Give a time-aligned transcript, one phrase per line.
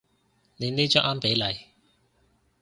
[0.57, 1.67] 你呢張啱比例